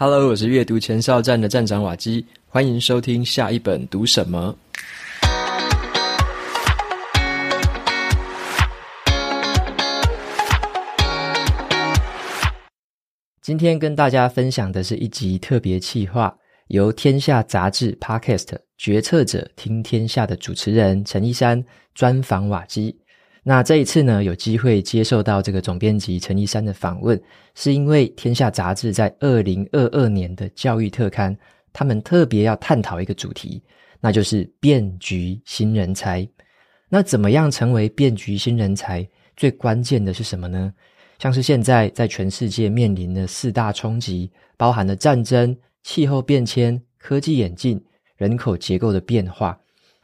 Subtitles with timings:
[0.00, 4.56] Hello，我是阅读前哨站的站长瓦基，欢迎收听下一本读什么。
[13.42, 16.32] 今天跟大家分享的是一集特别企划，
[16.68, 21.60] 由天下杂志 Podcast 决策者听天下的主持人陈一山
[21.92, 22.96] 专访瓦基。
[23.48, 27.18] 那这一次呢，有机会接受到这个总编辑陈一山的访问，
[27.54, 31.34] 是因为天下杂志在二零二二年的教育特刊，
[31.72, 33.62] 他们特别要探讨一个主题，
[34.00, 36.28] 那就是变局新人才。
[36.90, 39.08] 那怎么样成为变局新人才？
[39.34, 40.70] 最关键的是什么呢？
[41.18, 47.82] 像是现在在全世界面临的四大冲击，包含了战争、气候变迁、科技演进、
[48.18, 49.58] 人口结构的变化，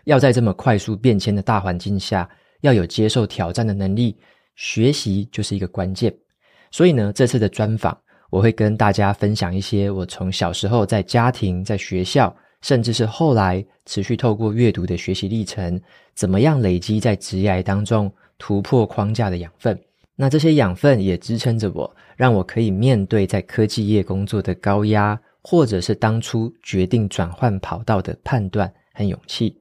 [0.05, 2.27] 要在这么快速变迁的大环境下。
[2.64, 4.16] 要有接受挑战的能力，
[4.56, 6.12] 学习就是一个关键。
[6.70, 7.95] 所以呢，这次的专访，
[8.30, 15.78] 我会跟大家分享一些我从小时候在家庭、在学校，甚至是后来持续透过阅读的学习历程，
[16.14, 19.78] 怎么样累积在职涯当中突破框架的养分。
[20.17, 29.55] 那这些养分也支撑着我，让我可以面对在科技业工作的高压，或者是当初决定转换跑道的判断和勇气。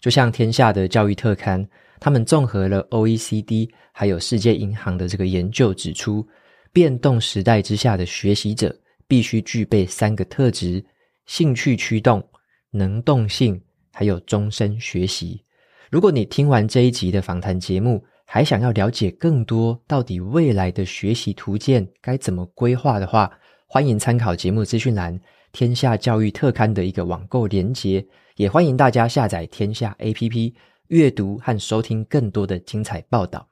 [0.00, 1.68] 就像天下的教育特刊。
[2.00, 6.26] 他们综合了 OECD 还有世界银行的这个研究，指出，
[6.72, 8.74] 变动时代之下的学习者
[9.06, 10.84] 必须具备三个特质：
[11.26, 12.22] 兴趣驱动、
[12.70, 13.60] 能动性，
[13.92, 15.42] 还有终身学习。
[15.90, 23.30] 如果你听完这一集的访谈节目，还想要了解更多到底未来的学习途径该怎么规划的话，
[23.66, 25.18] 欢迎参考节目资讯栏
[25.52, 28.04] 天下教育特刊的一个网购连结，
[28.36, 30.52] 也欢迎大家下载天下 APP。
[30.88, 33.48] 阅读和收听更多的精彩报道。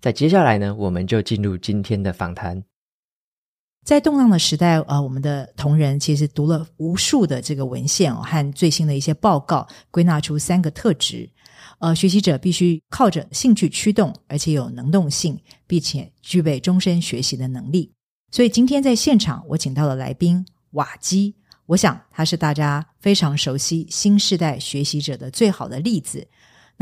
[0.00, 2.62] 在接下来呢，我们就进入今天的访谈。
[3.84, 11.28] 在动荡的时代，呃，我们的同仁其实读了无数的这个文献哦，和最新的一些报告，归纳出三个特质。
[11.80, 15.36] 呃，学习者必须靠着兴趣驱动，而且有能动性，
[15.66, 17.92] 并且具备终身学习的能力。
[18.30, 21.34] 所以今天在现场，我请到了来宾瓦基，
[21.66, 26.24] 我想他是大家非常熟悉新时代学习者的最好的例子。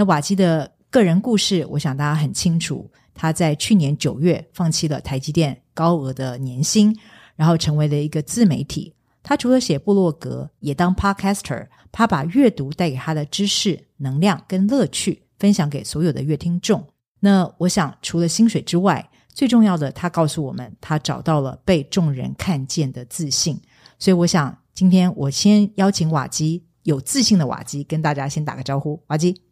[0.01, 2.91] 那瓦基的个人故事，我想大家很清楚。
[3.13, 6.99] 他在去年九月放弃了台积电高额的年薪，
[7.37, 8.95] 然后成为了一个自媒体。
[9.23, 11.67] 他除了写部落格，也当 podcaster。
[11.93, 16.83] 他把阅读带给他的知识、能量跟乐趣分享给所有的阅听众。
[17.19, 23.61] 那我想，除了薪水之外，最重要的，他告诉我们，他找到了被众人看见的自信。
[23.99, 28.99] 所以，我想今天我先邀请瓦基，有自信的瓦基，跟大家先打个招呼。
[29.09, 29.43] 瓦基。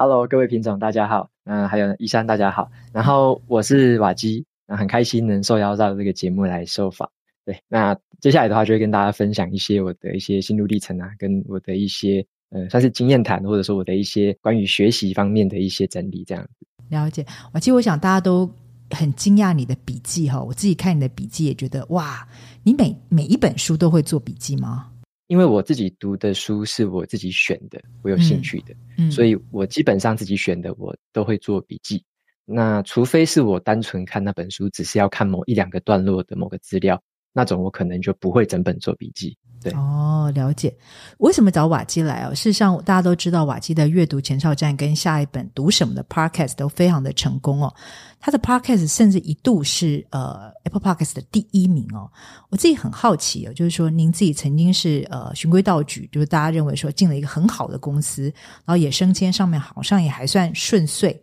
[0.00, 1.28] Hello，各位品种，大家好。
[1.44, 2.70] 嗯，还有一山，大家好。
[2.90, 7.06] 然后我是瓦基，那很开心能受邀到这个节目来受访。
[7.44, 16.66] 对，那接下来的话就会跟大家分享一些我的一些心路历程啊，跟我的一些呃，算是经验谈，或者说我的一些关于学习方面的一些整理，这样子。
[16.88, 18.50] 了解，瓦基，我想大家都
[18.92, 20.42] 很惊讶你的笔记哈。
[20.42, 22.26] 我自己看你的笔记也觉得哇，
[22.62, 24.86] 你每每一本书都会做笔记吗？
[25.30, 32.04] 因为我自己读的书是我自己选的，我有兴趣的，嗯嗯、所以我基本上自己选的我都会做笔记。
[32.44, 37.00] 那除非是我单纯看那本书，只是要看某一两个段落的某个资料，
[37.32, 39.38] 那种我可能就不会整本做笔记。
[39.62, 40.74] 对哦，了解。
[41.18, 42.34] 为什么找瓦基来哦？
[42.34, 47.74] 事实上，大家都知道瓦基的阅读前哨站跟下一本读什么的 Podcast 都非常的成功哦。
[48.18, 52.10] 他的 Podcast 甚至一度是呃 Apple Podcast 的第一名哦。
[52.48, 58.24] 我自己很好奇哦，就是说您自己曾经是呃循规蹈矩，就是大家认为说进了一个很好的公司，
[58.64, 61.20] 然后也升迁上面好像也还算顺遂。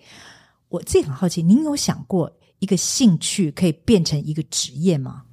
[0.70, 5.24] 我自己很好奇，您有想过一个兴趣可以变成一个职业吗？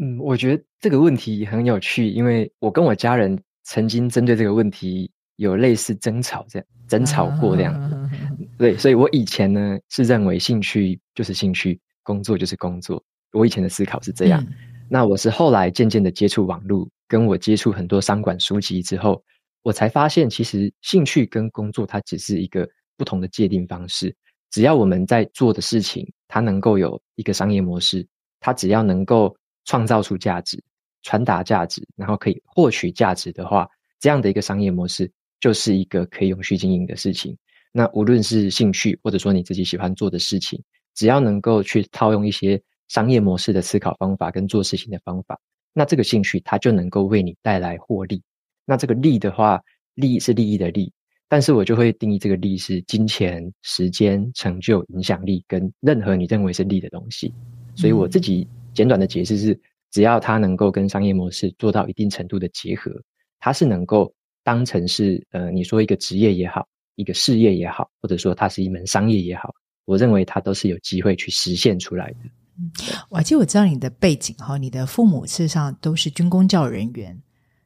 [0.00, 7.94] 嗯，我觉得这个问题很有趣，因为我跟我家人曾经针对这个问题有类似争吵，这样争吵过这样子。
[7.94, 8.10] 啊、
[8.56, 13.02] 对，所以我以前呢是认为兴趣就是兴趣，工作就是工作。
[13.32, 14.42] 我以前的思考是这样。
[14.42, 14.54] 嗯、
[14.88, 19.22] 那我是后来渐渐的接触网络，跟我接触很多商管书籍之后，
[19.62, 22.66] 我才发现其实兴趣跟工作它只是一个
[22.96, 24.16] 不同的界定方式。
[24.50, 28.06] 只要我们在做的事情，它能够有一个商业模式，
[28.40, 29.36] 它只要能够。
[29.66, 30.60] 创造出价值，
[31.02, 33.68] 传达价值，然后可以获取价值的话，
[33.98, 35.10] 这样的一个商业模式
[35.40, 37.36] 就是一个可以永续经营的事情。
[37.72, 40.62] 那无论是兴趣，或者说你自己喜欢做的事情，
[40.94, 45.38] 只要能够去套用一些商业模式的思考方法跟做事情的方法，
[45.72, 48.22] 那这个兴趣它就能够为你带来获利。
[48.64, 49.60] 那这个利的话，
[49.94, 50.92] 利是利益的利，
[51.28, 57.32] 但是我就会定义这个利是金钱、时间、成就、影响力跟任何你认为是利的东西。
[57.74, 58.46] 所以我自己。
[58.72, 62.90] 简短的解释是，只要它能够跟商业模式做到一定程度的结合，
[63.38, 69.54] 它是能够当成是呃，你说一个职业也好，一个事业也好，或者说它是一门商业也好，
[69.84, 72.18] 我认为它都是有机会去实现出来的。
[72.58, 72.70] 嗯，
[73.08, 77.20] 我记得我知道你的背景哈，你的父母事实上都是军工教人员。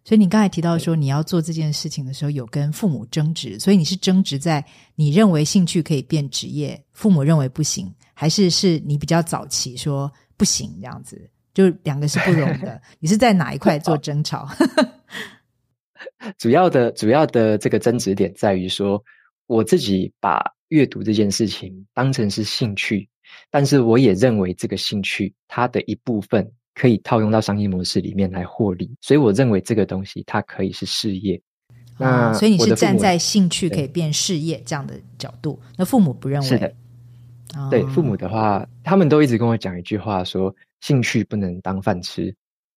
[0.06, 4.62] 所以你刚才提到说你要做这件事情的时候，有跟父母争执，所以你是争执在
[4.94, 12.78] 你认为兴趣可以变职业，父母认为不行，还是是你比较早期说不行这样子，就两个是不容的。
[13.00, 14.46] 你是在哪一块做争吵？
[16.36, 19.02] 主要的主要的这个争执点在于说，
[19.46, 23.08] 我自己把阅读这件事情当成是兴趣，
[23.50, 26.52] 但是我也认为这个兴趣它的一部分。
[26.76, 31.40] 可以套用到商业模式里面来获利，所以我认为这个东西它可以是事业。
[31.96, 36.48] 那、哦、所以你是站在兴趣可以变事业这样的角度，那父母不认为？
[36.48, 36.74] 是的，
[37.56, 42.34] 哦、对父母的话，他们都一直跟我讲一句话说，说兴趣不能当饭吃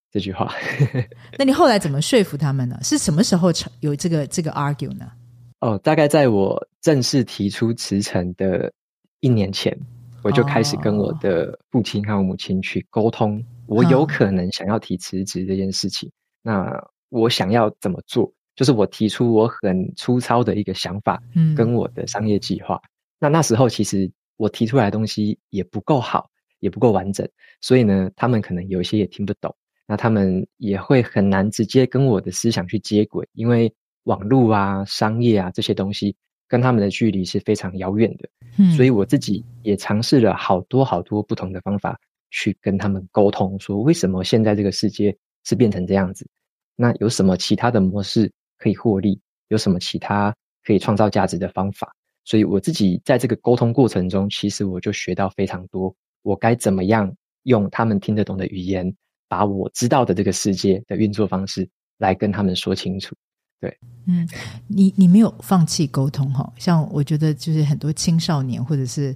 [0.09, 0.49] 这句话。
[1.37, 2.79] 那你后来怎么说服他们呢？
[2.81, 3.49] 是什么时候
[3.81, 5.11] 有这个这个 argue 呢？
[5.59, 8.71] 哦，大概在我正式提出辞呈的
[9.19, 9.77] 一年前，
[10.23, 13.43] 我就开始跟我的父亲和我母亲去沟通。
[13.65, 16.07] 我有可能想要提辞职这件事情，
[16.43, 18.31] 嗯、那我想要怎么做？
[18.55, 22.75] 就是我提出我很粗糙的一个想法，嗯，跟我的商业计划。
[22.75, 22.87] 嗯、
[23.19, 26.29] 那那时候其实我提出来的东西也不够好，
[26.67, 27.27] 也不够完整，
[27.61, 29.55] 所以呢，他们可能有一些也听不懂。
[29.87, 33.73] 那他们也会很难直接跟我的思想去接轨，因为
[34.03, 36.15] 网络啊、商业啊这些东西
[36.47, 38.29] 跟他们的距离是非常遥远的。
[38.57, 41.99] 嗯，所以我自己也尝试了好多好多不同的方法。
[42.29, 45.15] 去跟他们沟通，说为什么现在这个世界
[45.45, 46.27] 是变成这样子？
[46.75, 49.17] 那有什么其他的模式可以获利？
[49.47, 50.35] 有什么其他
[50.65, 51.89] 可以创造价值的方法？
[52.25, 55.95] 所以我自己在这个沟通过程中，其实我就学到非常多。
[56.21, 58.93] 我该怎么样用他们听得懂的语言，
[59.27, 61.67] 把我知道的这个世界的运作方式
[61.97, 63.15] 来跟他们说清楚？
[63.59, 64.27] 对，嗯，
[64.67, 66.51] 你你没有放弃沟通哈？
[66.57, 69.15] 像我觉得就是很多青少年或者是。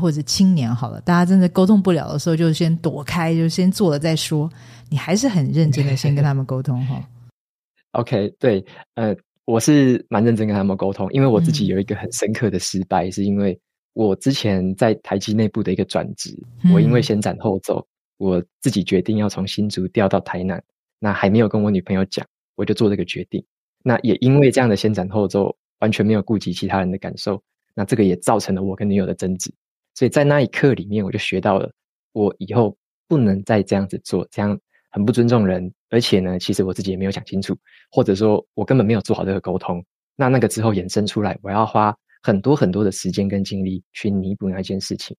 [0.00, 4.50] 或者青年好了，大家真的沟通不了的时候，就先躲开，就先做了再说。
[4.88, 7.06] 你还是很认真的，先跟他们沟通哈。
[7.92, 8.64] OK，对，
[8.94, 9.14] 呃，
[9.44, 13.60] 我是蛮认真跟他们沟通，因为我自己有一个很深刻的失败，嗯、是因为
[13.94, 17.86] 我之前在台积内部的一个转职，嗯、我因为先斩后奏，
[18.16, 20.62] 我自己决定要从新竹调到台南，
[20.98, 23.44] 那还没有跟我女朋友讲，我就做这个决定。
[23.84, 27.42] 那也因为这样的先斩后奏，完全没有顾及其他人的感受，
[27.74, 29.52] 那这个也造成了我跟女友的争执。
[29.94, 31.70] 所以在那一刻里面，我就学到了，
[32.12, 32.76] 我以后
[33.08, 34.58] 不能再这样子做，这样
[34.90, 35.72] 很不尊重人。
[35.90, 37.54] 而且呢，其实我自己也没有想清楚，
[37.90, 39.84] 或者说我根本没有做好这个沟通。
[40.16, 45.16] 那那个之后衍生出来，我要花很多很多的时间跟精力去弥补那件事情。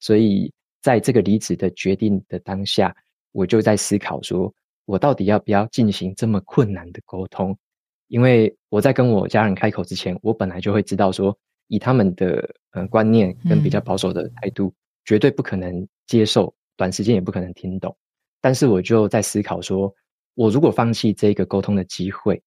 [0.00, 2.94] 所以在这个离职的决定的当下，
[3.32, 4.52] 我就在思考说，
[4.84, 7.56] 我到底要不要进行这么困难的沟通？
[8.08, 11.36] 因为我在跟我家人开口之前，我本来就会知道说。
[11.68, 14.74] 以他们的呃观念跟比较保守的态度，嗯、
[15.06, 17.96] 绝对不可能接受，短时间也不可能听懂。
[18.38, 19.92] 但是我就在思考说，
[20.34, 22.40] 我如果放弃这个沟通的机会，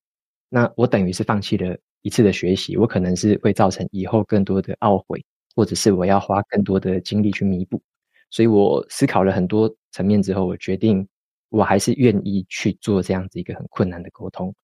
[0.50, 1.76] 那我等于是放弃了
[2.08, 5.22] 一次的学习，我可能是会造成以后更多的懊悔，
[5.54, 7.82] 或者是我要花更多的精力去弥补。
[8.30, 11.06] 所以我思考了很多层面之后，我决定
[11.50, 14.56] 我还是愿意去做这样子一个很困难的沟通。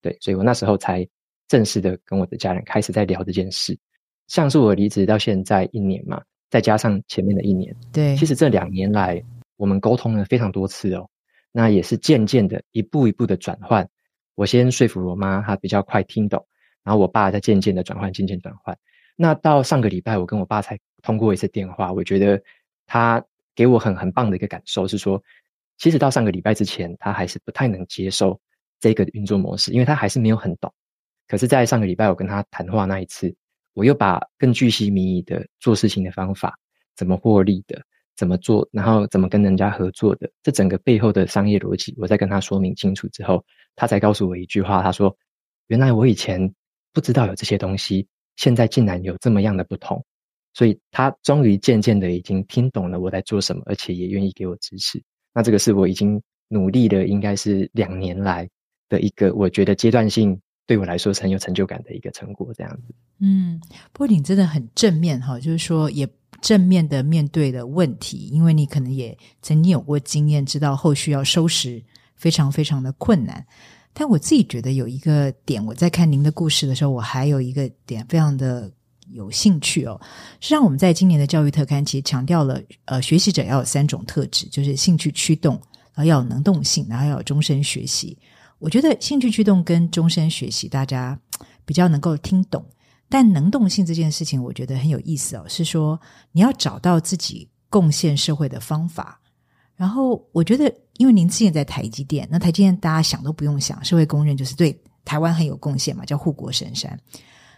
[0.00, 1.06] 对，所以我那时候才
[1.48, 3.78] 正式的跟我的家人开始在聊这件事。
[4.26, 9.22] 像是我离职到现在一年嘛，再加上前面的一年，对，其实这两年来
[9.58, 11.06] 我们沟通了非常多次哦。
[11.52, 13.86] 那也是渐渐的一步一步的转换。
[14.34, 16.46] 我先说服我妈，她比较快听懂，
[16.86, 18.74] 然后我爸在渐渐的转换，渐渐转换。
[19.16, 22.42] 那到上个礼拜，我跟我爸才通过一次电话，我觉得
[22.86, 23.22] 他
[23.54, 25.22] 给我很很棒的一个感受是说，
[25.76, 28.40] 其实到上个礼拜之前，他还是不太能接受
[28.80, 30.72] 这个运作模式，因为他还是没有很懂。
[31.28, 33.34] 可是，在上个礼拜我跟他谈话那一次。
[33.74, 36.58] 我又把更具细靡遗的做事情的方法，
[36.96, 37.78] 怎么获利的，
[38.16, 45.14] 怎么做，然后怎么跟人家合作的，这整个背后的商业逻辑，我再跟他说明清楚之后，他才告诉我一句话，他说
[45.68, 46.54] ：“原来我以前
[46.96, 50.02] 不知道有这些东西，现在竟然有这么样的不同。”
[50.56, 55.02] 所以，他终于渐渐的已经听懂了我在做什么，而且也愿意给我支持。
[55.34, 58.48] 那这个是我已经努力了，应该是两年来
[58.88, 60.40] 的一个，我觉得阶段性。
[60.68, 62.92] 对我来说是很有成就感的一个成果，这样子。
[63.20, 63.60] 嗯，
[63.92, 66.08] 不过你真的很正面哈，就是说也
[66.40, 71.80] 正面的面对了问题，因为你可能也曾经有过经验，知道后续要收拾
[72.16, 73.46] 非常非常的困难。
[73.98, 78.70] 但我自己觉得有一个点，我在看您的故事的时候，我还有一个点非常的
[79.10, 79.98] 有兴趣哦。
[80.38, 85.54] 实际上，我们在今年的教育特刊其实强调了，呃，学习者要有三种特质，就是兴趣驱动、
[85.94, 88.18] 然后要有能动性，然后要有终身学习。
[88.58, 91.18] 我觉得兴趣驱动跟终身学习，大家
[91.64, 92.62] 比较能够听懂。
[93.08, 95.98] 但能动性这件事情，我觉得很有意思哦，是说
[96.32, 99.18] 你要找到自己贡献社会的方法。
[99.74, 106.98] 然后我觉得，因为您之前在台积电，那台积电大家想都不用想，社会公认就是对台湾很有贡献嘛，叫护国神山。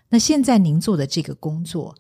[0.09, 1.95] 那现在您做的这个工作，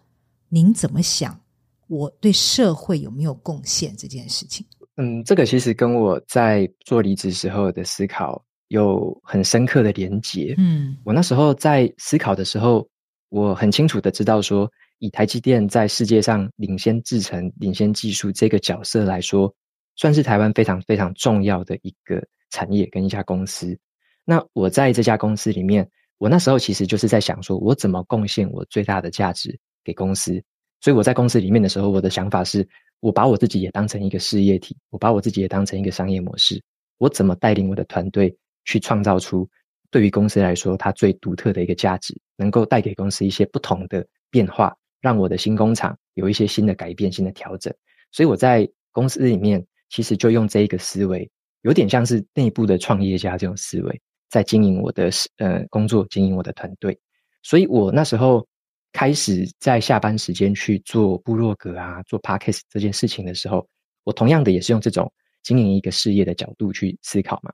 [0.48, 1.38] 您怎么想？
[1.86, 4.66] 我对社会有没有贡献这件事情？
[4.96, 10.54] 嗯，这个其实跟我在做离职时候的思考有很深刻的连结。
[10.58, 12.86] 嗯，我那时候在思考的时候，
[13.30, 19.50] 我很清楚的知道说，以台积电在世界上领先制程、领先技术这个角色来说，
[19.98, 23.78] 算是台湾非常非常重要的一个产业跟一家公司。
[24.24, 25.86] 那我在这家公司里面，
[26.18, 30.42] 我那时候其实就是在想说，我怎么贡献我最大的价值给公司。
[30.80, 32.66] 所以我在公司里面的时候，我的想法是，
[33.00, 36.62] 我把我自己也当成一个事业体，我把我自己也当成一个商业模式。
[36.98, 38.32] 我怎么带领我的团队
[38.64, 39.48] 去创造出
[39.90, 47.74] 对于公司来说它最独特的一个价值，能够带给公司一些不同的变化，让我的新工厂有一些新的改变、新的调整。
[48.12, 51.30] 所以我在公司里面其实就用这一个思维，
[51.62, 56.98] 有点像是内部的创业家这种思维，在经营我的呃工作，经营我的团队。
[57.42, 58.46] 所以我那时候。
[58.90, 63.68] 开始在下班时间去做部落格啊，做 Podcast 这件事情的时候，
[64.04, 67.52] 我同样的也是用这种经营一个事业的角度去思考嘛。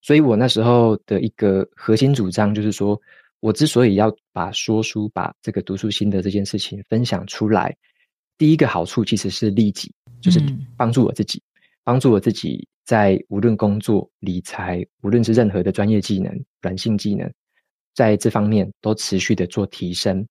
[0.00, 2.98] 所以我那时候的一个核心主张就是说，
[3.40, 7.76] 我之所以要把说书、把这个读书心得这件事情分享出来，
[8.38, 10.40] 第一个好处其实是利己，就是
[10.76, 11.42] 帮助我自己，
[11.84, 17.30] 帮助我自己在无论工作、理财，无论是任何的专业技能、软性技能，
[17.94, 20.26] 在这方面都持续的做提升。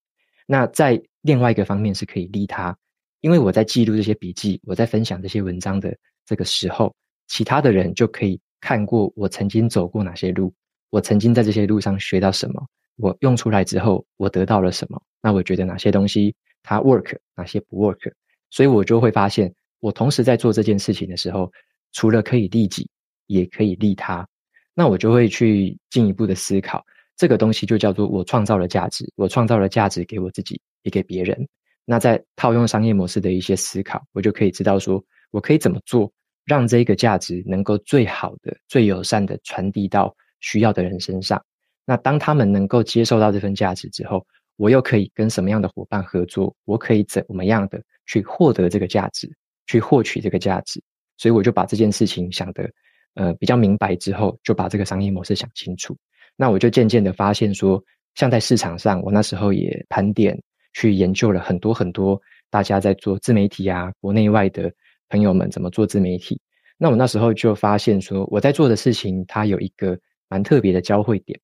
[0.45, 2.75] 那在另外一个方面是可以利他，
[3.21, 6.93] 因为我在记录这些笔记，我在分享这些文章的这个时候，
[7.27, 10.53] 其他的人就可以看过我曾经走过哪些路，
[10.89, 12.65] 我曾经在这些路上学到什么，
[12.97, 18.11] 我用出来之后我得到了什么，那我觉得哪些东西它 work，哪些不 work，
[18.49, 21.51] 所以我就会发现，我同时在做这件事情的时候，
[21.91, 22.89] 除了可以利己，
[23.27, 24.27] 也可以利他，
[24.73, 26.83] 那我就会去进一步的思考。
[27.15, 31.47] 这个东西就叫做我创造了价值，我创造了价值给我自己，也给别人。
[31.83, 36.11] 那在套用商业模式的一些思考，我就可以知道说，我可以怎么做，
[36.45, 41.43] 让这个价值能够最好的、最友善的传递到需要的人身上。
[41.85, 46.55] 那当他们能够接受到这份价值之后，我又可以跟什么样的伙伴合作？
[46.65, 49.29] 我可以怎么样的去获得这个价值，
[49.69, 50.81] 去获取这个价值？
[51.17, 52.67] 所以我就把这件事情想得
[53.13, 55.95] 呃比较明白之后，就把这个商业模式想清楚。
[56.35, 57.79] 那我就渐渐的发现说，
[58.15, 60.35] 像在市场上，我那时候也盘点
[60.73, 64.73] 去研究了很多很多大家在做自媒体啊，国内外的
[65.09, 66.41] 朋友们怎么做自媒体。
[66.77, 69.99] 那我那时候就发现说，我在做的事情它有一个
[70.29, 71.37] 蛮特别的交汇点，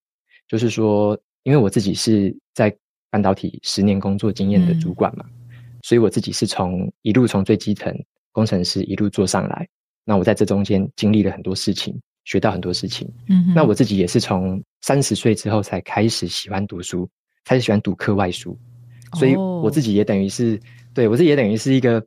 [0.47, 2.75] 就是说，因为我自己是在
[3.09, 7.93] 半导体十年工作经验的主管嘛，嗯、所以我自己是从一路从最基层
[8.35, 9.67] 工程师一路做上来。
[10.03, 11.97] 那我在这中间经历了很多事情。
[12.25, 17.07] 学到很多事情，嗯哼，那我自己也是从三十岁之后才开始喜欢读书，
[17.43, 18.57] 开始喜欢读课外书，
[19.13, 20.59] 所以我自己也等于是，
[20.91, 22.03] 对，我自己也等于是一个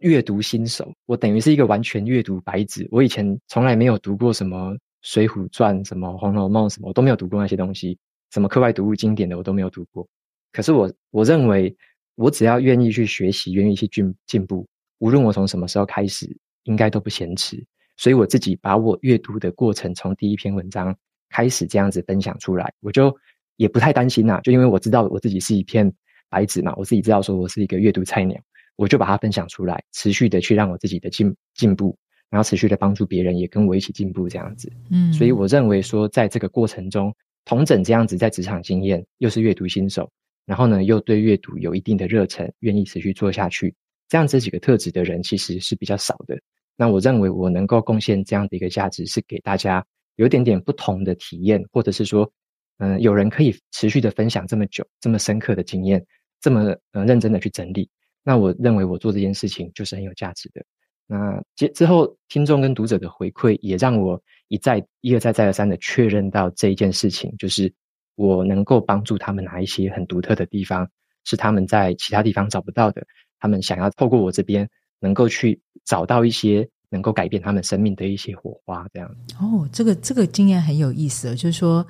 [0.00, 2.86] 阅读新手，我等于是一个完全阅读白纸。
[2.90, 7.96] 我以前从来没有读过什么《水浒传》、什么《红楼梦》什么，我都没有读过那些东西，
[8.34, 10.06] 什么课外读物经典的我都没有读过。
[10.52, 11.74] 可是我我认为，
[12.16, 14.66] 我只要愿意去学习，愿意去进进步，
[14.98, 17.64] 无论我从什么时候开始，应该都不嫌迟。
[17.96, 20.96] 所以我自己把我阅读的过程从第一篇文章
[21.30, 23.14] 开始这样子分享出来，我就
[23.56, 25.92] 也不太担心啦，就因为我知道我自己是一片
[26.28, 28.36] 白纸嘛，我自己知道说我是一个阅读菜鸟，
[28.74, 31.96] 我就把它分享出来，持续的去让我自己的进进步，
[32.30, 34.72] 然后持续的帮助别人也跟我一起进步这样子。
[34.90, 40.10] 嗯，所以我认为说在这个过程中，同整这样子在职场经验，又是阅读新手，
[40.46, 43.72] 然后呢又对阅读有一定的热忱，愿意持续做下去，
[44.08, 46.38] 这样子几个特质的人其实是比较少的。
[46.76, 49.84] 那我认为我能够贡献这样的一个价值，是给大家
[50.16, 52.30] 有点点不同的体验，或者是说，
[52.78, 56.04] 嗯、有人可以持续的分享这么久、这么深刻的经验，
[56.40, 57.88] 这么呃认真的去整理。
[58.22, 60.64] 那我认为我做这件事情就是很有价值的。
[61.06, 67.72] 那接之后，听众跟读者的回馈也让我一再一而再再而三的确认到这一件事情，就是
[68.14, 70.90] 我能够帮助他们拿一些很独特的地方，
[71.24, 73.06] 是他们在其他地方找不到的，
[73.38, 74.68] 他们想要透过我这边。
[75.00, 79.16] 能够去找到一些能够改变他们生命的一些火花，这样。
[79.38, 81.86] 哦，这个这个经验很有意思，就是说，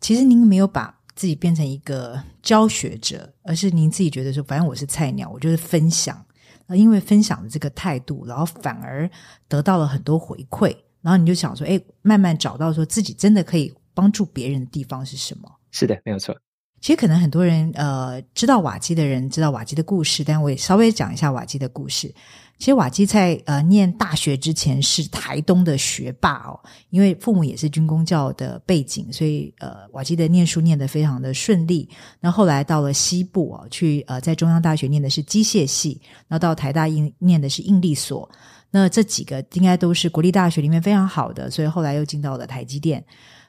[0.00, 6.24] 其实您没有把自己变成一个教学者，而是您自己觉得说，反正我是菜鸟，我就是分享。
[6.68, 9.10] 因为分享的这个态度，然后反而
[9.48, 15.50] 得到了很多回馈，然后你就想说，哎，慢慢找到说自己真的可以帮助别人的地方是什么？
[15.72, 16.36] 是的，没有错。
[16.80, 22.14] 其实可能很多人呃知道瓦基的人知道瓦基的故事，但我也稍微讲一下瓦基的故事。
[22.58, 31.86] 其实瓦基在呃念大学之前是台东的学霸哦，因为父母也是军公教的背景，所以呃瓦基的念书念得非常的顺利。
[32.18, 38.26] 那后来到了西部哦，去呃在中央大学念的是机械系，然后到台大应念的是应力所。
[38.70, 43.04] 那这几个应该都是国立大学里面非常好的，所以后来又进到了台积电。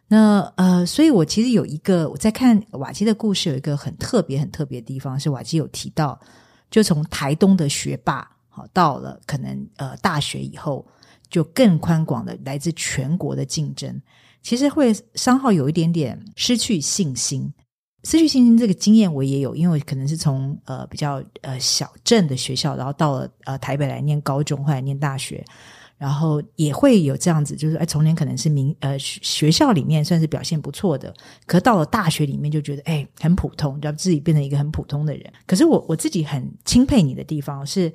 [0.07, 6.17] 那呃，所以我其实有一个我在看瓦基的故事，有一个很特别、很特别的地方是瓦基有提到，
[6.71, 8.65] 就从台东的学霸好。
[8.71, 10.85] 到了可能呃大学以后，
[11.29, 14.01] 就更宽广的来自全国的竞争，
[14.41, 17.53] 其实会商号有一点点失去信心。
[18.03, 25.43] 失去信心这个经验我也有，因为我可能是从呃比较呃小镇的学校，然后到了呃台北来念高中，后来念大学，
[25.98, 31.13] 然后也会有这样子，就是哎从前可能是名呃学校里面算是表现不错的，
[31.46, 35.32] 可到了大学里面就觉得哎很普通，让自己变成一个很普通的人。
[35.46, 37.92] 可是我我自己很钦佩你的地方是。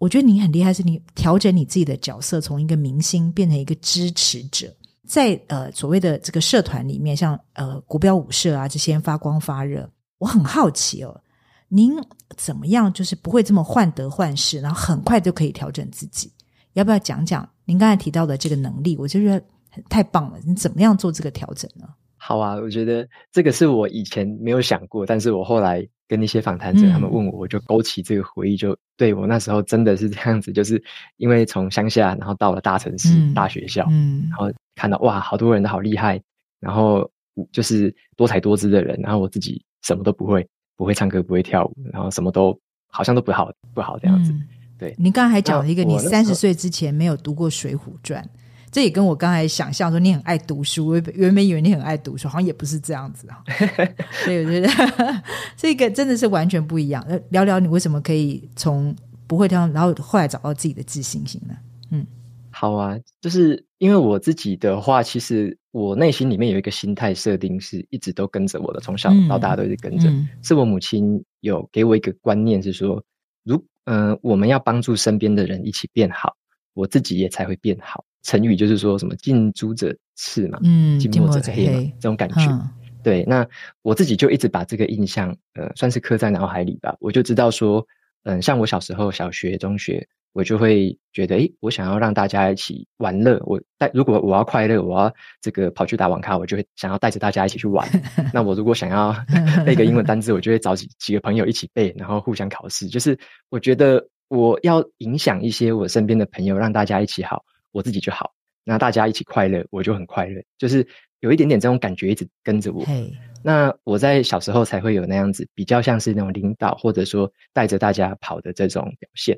[0.00, 4.72] 我觉得你很厉害，是你调整你自己的角色，从一个明星变成一个支持者，
[5.04, 9.90] 在呃所谓的这个社团里面，像呃国标舞社啊这些发光发热。
[10.18, 11.20] 我很好奇哦，
[11.68, 11.96] 您
[12.36, 16.30] 怎么样就是不会这么患得患失，然后很快就可以调整自己？
[16.74, 18.96] 要不要讲讲您刚才提到的这个能力？
[18.96, 19.44] 我就觉得
[19.88, 21.86] 太棒了，你怎么样做这个调整呢？
[22.16, 25.88] 好啊，我觉得这个是我以前没有想过，但是我后来。
[26.08, 30.82] 跟那些访谈者他们问我，我就勾起这个回忆，就对我那时候真的是这样子，就是
[31.18, 36.18] 因为从乡下，然后到了大城市、嗯、大学校，嗯，然后看到哇，好多人都好厉害，
[36.60, 37.06] 然后
[37.52, 40.48] 就是多才多姿的人，然后我自己什么都不会，
[40.78, 42.58] 不会唱歌，不会跳舞，然后什么都
[42.90, 44.32] 好像都不好，不好这样子。
[44.32, 44.48] 嗯、
[44.78, 48.22] 对，你刚才还讲了一个，你三十岁之前没有读过《水浒传》。
[48.70, 53.42] 这也跟我刚才想象说你很爱读书，我原本以为你很爱读书，好像也不是这样子啊。
[54.22, 54.68] 所以我觉得
[55.56, 57.04] 这个真的是完全不一样。
[57.30, 58.94] 聊聊你为什么可以从
[59.26, 61.54] 不会跳，然后后来找到自己的自信心呢？
[61.90, 62.06] 嗯，
[62.50, 70.10] 好啊，就是因为我自己的话，其实我内心里面有一个心态设定，是一直都跟着我的，从小到大都是跟着。
[70.10, 73.02] 嗯、是我母亲有给我一个观念，是说，
[73.44, 76.36] 如嗯、呃，我们要帮助身边的人一起变好，
[76.74, 78.04] 我自己也才会变好。
[78.22, 82.44] 成语就是说什么“近朱者赤”嘛，嗯，近墨者黑嘛，这种感觉。
[82.50, 82.68] 嗯、
[83.02, 83.46] 对，那
[83.80, 86.94] 我自己就一直把这个印象，呃，算是刻在脑海里吧。
[87.00, 87.86] 我就知道说，
[88.24, 90.06] 嗯、呃，像我小时候小学、中学，
[90.38, 93.42] 我就会觉得，诶，我想要让大家一起玩乐。
[93.44, 97.84] 我带如果我要快乐，我要这个跑去打网咖，我就会想要带着大家一起去玩。
[98.32, 99.12] 那我如果想要
[99.66, 102.86] 背个英文单词，我就会找几几个朋友一起背，然后互相考试。
[102.86, 107.44] 就是我觉得我要影响一些我身边的朋友，让大家一起好。
[107.72, 108.30] 我自己就好，
[108.62, 110.40] 那大家一起快乐，我就很快乐。
[110.56, 110.86] 就是
[111.18, 112.84] 有一点点这种感觉一直跟着我。
[112.84, 113.10] Hey.
[113.42, 119.36] 那我在小时候才会有那样子，比较像是那种领导，或者说带着大家跑的这种表现。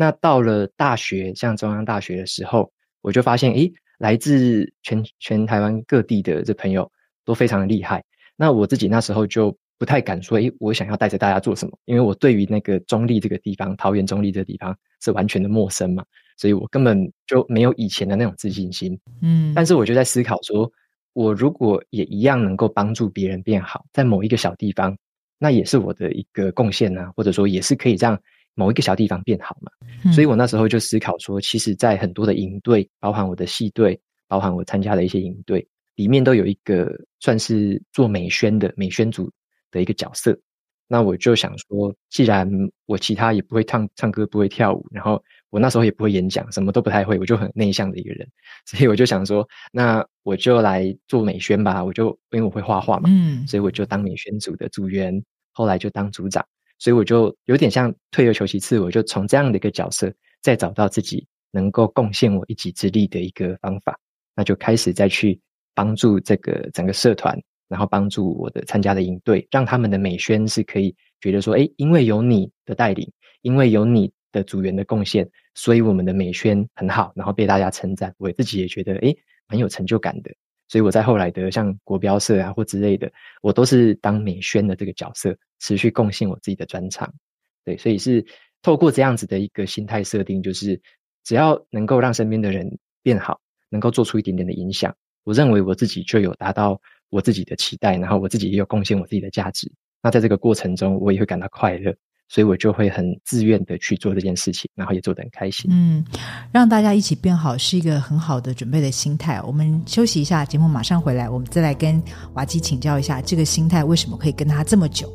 [0.00, 2.70] 那到了大学，像中央大学的时候，
[3.02, 6.88] 我就发现，诶，来自全全台湾各地的这朋友
[7.24, 8.04] 都非常的厉害。
[8.36, 16.04] 那我自己那时候就不太敢说，诶，我想要带着大家做什么，因为我对于那个中立这个地方，桃园中立这个地方是完全的陌生嘛。
[16.36, 20.70] 所以我根本就没有以前的那种自信心，嗯，但是我就在思考说，
[21.12, 24.96] 我如果也一样能够帮助别人变好，在某一个小地方，
[25.40, 28.16] 那也是我的一个贡献呐，或者说也是可以让
[28.58, 29.70] 某一个小地方变好嘛。
[30.04, 39.30] 嗯，所以我那时候就思考说，其实，在很多的营队，包含我的系队，包含我参加的一些营队里面，都有一个算是做美宣的美宣组
[39.70, 40.36] 的一个角色。
[40.90, 42.50] 那我就想说，既然
[42.86, 48.26] 我其他也不会唱唱歌，不会跳舞，然后我那时候也不会演讲，什么都不太会，我就很内向的一个人，
[48.64, 51.84] 所以我就想说，那我就来做美宣吧。
[51.84, 56.42] 我就因为我会画画嘛，嗯，所以我就当美宣组的组员，后来就当组长，
[56.78, 63.98] 所以我就有点像退而求其次，我就从这样的一个角色，再找到自己能够贡献我一己之力的一个方法，
[64.34, 65.40] 那就开始再去
[65.74, 67.38] 帮助这个整个社团。
[67.70, 73.06] 然后帮助我的参加的营队，让他们的美宣是可以觉得说，诶，因为有你的带领，
[73.42, 78.10] 因为有你的组员的贡献，所以我们的美宣很好，然后被大家称赞。
[78.16, 79.14] 我自己也觉得，诶，
[79.48, 80.30] 蛮有成就感的。
[80.66, 83.12] 所以我在后来的像国标社啊或之类的，
[83.42, 87.12] 我都是当美宣的这个角色，持续贡献我自己的专长。
[87.64, 88.24] 对，所以是
[88.62, 90.80] 透过这样子的一个心态设定，就是
[91.24, 94.94] 只要能够让身边的人变好，能够做出一点点的影响，
[95.24, 96.80] 我认为我自己就有达到。
[97.10, 99.72] 我自己的期待，然后我自己也有贡献我自己的价值。
[100.02, 101.90] 那在这个过程中，我也会感到快乐。
[102.28, 105.70] 所以我就会很自愿的去做这件事情，然后也做得很开心。
[105.72, 106.04] 嗯，
[106.52, 109.40] 让大家一起变好是一个很好的准备的心态。
[109.40, 112.02] 我们休息一下，节目马上回来，我们再来跟
[112.34, 115.10] 瓦基请教一下，这个心态为什么可以跟他这么久。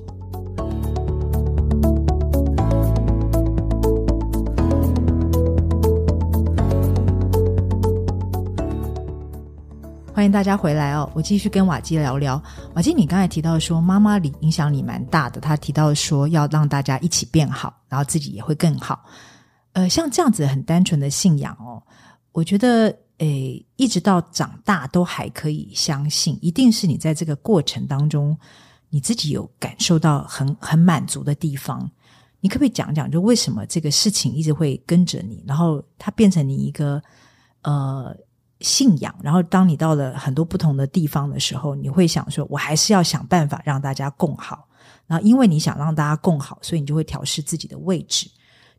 [10.15, 11.09] 欢迎大家回来哦！
[11.15, 12.41] 我继续跟瓦基聊聊。
[12.75, 19.03] 瓦基，你刚才提到说妈妈里影响你蛮大的，他提到说要让大家一起变好，然后自己也会更好。
[19.71, 21.81] 呃，像这样子很单纯的信仰哦，
[22.31, 28.37] 我觉得诶，一直到长大都还可以相信，一定是你在这个过程当中，
[28.91, 31.89] 你自己有感受到很很满足的地方。
[32.39, 37.01] 你可不可以讲讲，就为什么这个事情一直会跟着你，然后它变成你一个
[37.63, 38.15] 呃。
[38.63, 44.67] 信仰，然后当你到了很多不同的地方的时候，你会想说，我还是要想办法让大家共好。
[45.05, 48.25] 然后，因为你想让大家共好，所以你就会调试自己的位置。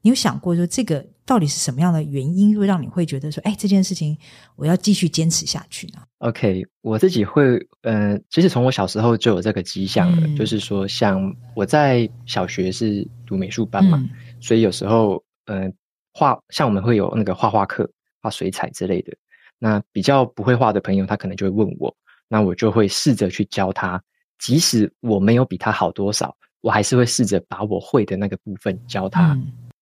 [0.00, 4.16] 你有想过说，这个到底是什么样的原因，会让你会觉得说，哎，这件事情
[4.56, 7.42] 我要继续坚持下去呢？OK，我自己会，
[7.82, 14.08] 嗯、呃，其实从我小时候就有这个迹象了，嗯、就是说，像我在小学是读美术班嘛，嗯、
[14.40, 15.72] 所以有时候，嗯、呃，
[16.12, 19.12] 画，像我们会有那个画画课，画水彩之类的。
[19.58, 21.94] 那比较不会画的朋友，他可能就会问我，
[22.28, 24.02] 那我就会试着去教他，
[24.38, 29.38] 即使我没有比他好多少，我还是会试着把我会的那个部分教他，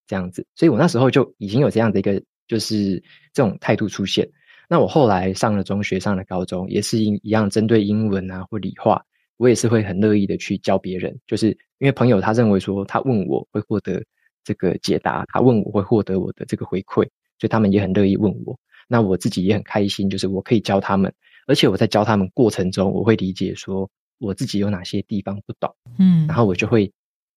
[0.07, 0.47] 这样子。
[0.55, 4.29] 所以我那时候就已经有这样的一个，就是这种态度出现。
[4.69, 9.03] 那我后来上了中学，上了高中，也是一一样，针对英文啊或理化，
[9.37, 14.03] 我也是会很乐意的去教别人，就是因为朋友他认为说，他问我会获得
[14.45, 17.03] 这个解答，他问我会获得我的这个回馈，
[17.39, 18.59] 所以他们也很乐意问我。
[18.93, 21.11] 那我自己也很开心，就是我可以教他们，
[21.47, 26.93] 而且我在教他们过程中，我会理解说我自己有哪些地方不懂，嗯，然后我就会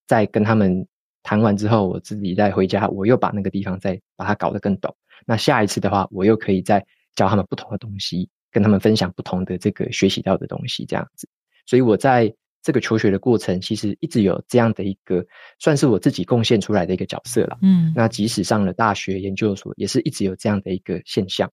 [0.06, 0.86] 在跟他们
[1.24, 4.94] 谈完之后，我自己再回家，我又把那个地方再把它搞得更懂。
[5.26, 11.26] 那下一次的话，我又可以再教他们不同的东西，跟他们分享不同的这个学习到的东西，这样子。
[11.66, 12.36] 所以我在。
[12.66, 15.24] 这个求学的过程，其实一直有这样的一个，
[15.60, 17.60] 算是我自己贡献出来的一个角色了。
[17.62, 21.48] 嗯，那即使上了大学研究所，也是一直有这样的一个现象。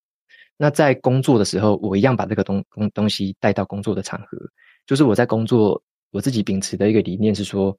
[0.56, 4.38] 那在工作的时候，我一样把这个东东东西带到工作的场合，
[4.86, 7.76] 就是我在工作，我自己秉持的一个理念是说，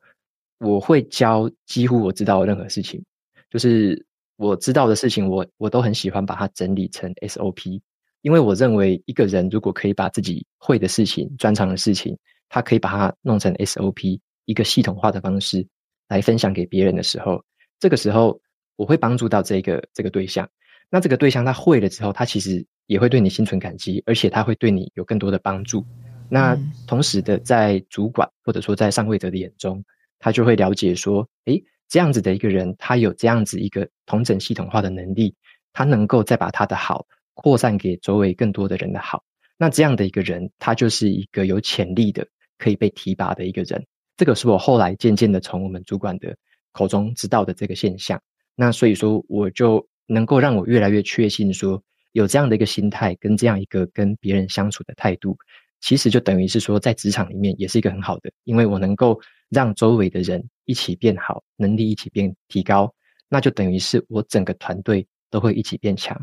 [0.59, 3.03] 我会教几乎我知道的任何事情，
[3.49, 7.81] 就是我知道的事情我，我我都很喜欢把它整理成 SOP，
[8.21, 12.15] 因为我认为一个人如果可以把自己会的事情、专长的事情，
[12.53, 15.67] 他可以把它弄成 SOP，一个系统化的方式
[16.07, 17.43] 来分享给别人的时候，
[17.79, 18.39] 这个时候
[18.75, 20.47] 我会帮助到这个这个对象。
[20.91, 25.83] 那这个对象他会了之后，他其实也会对你心存感激，而且他会对你有更多的帮助。
[26.29, 29.83] 那同时的，在主管或者说在上位者的眼中，
[30.19, 35.33] 他就会了解说，诶，这样子的一个人，他有这样子一个同整系统化的能力，
[35.73, 39.23] 他能够再把他的好扩散给周围更多的人的好。
[39.57, 42.27] 那这样的一个人，他就是一个有潜力的。
[42.57, 43.85] 可以被提拔的一个人，
[44.17, 46.35] 这个是我后来渐渐的从我们主管的
[46.71, 48.21] 口中知道的这个现象。
[48.55, 55.35] 那所以说，我就能够让我越来越确信说，有这样的一个心态跟这样一个跟别人相处的态度，
[55.81, 62.93] 其实就等于是说，在职场里面也是一个很好的，因为我能够让周围的人一起变好，能力一起变提高，
[63.27, 66.15] 那就等于是我整个团队都会一起变强。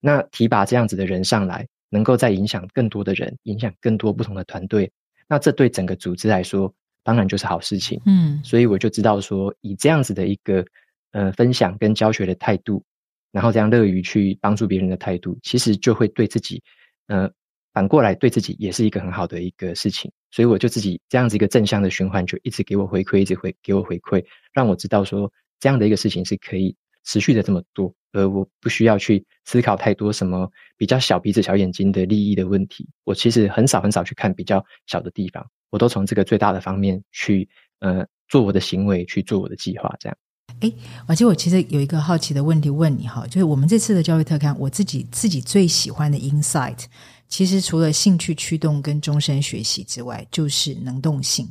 [0.00, 4.90] 那提拔这样子的人上来，能够再影响更多的人，影响更多不同的团队。
[5.28, 8.00] 那这对整个组织来说，当然就是好事情。
[8.06, 10.64] 嗯，所以我就知道说，以这样子的一个
[11.12, 12.84] 呃分享跟教学的态度，
[13.32, 16.62] 然后这样乐于去帮助别人的态度，其实就会对自己，
[17.06, 17.30] 呃，
[17.72, 20.10] 反过来对自己也是一个很好的一个事情。
[20.30, 32.88] 所以我就自己这样子一个正向的循环，就一直给我回馈，一直回给我回馈，让我知道说，这样的一个事情是可以持续的这么多，而我不需要去思考太多什么比较小鼻子小眼睛的利益的问题。
[33.04, 37.46] 我其实很少很少去看比较小的地方，我都从这个最大的方面去
[37.80, 39.94] 呃做我的行为，去做我的计划。
[40.00, 40.16] 这样。
[40.60, 40.74] 诶，
[41.06, 46.84] 而且我其实有一个好奇的问题问你哈，就是我们这次的教育特刊，我自己自己最喜欢的 insight，
[47.28, 51.46] 其实除了兴趣驱动跟终身学习之外，就是能动性。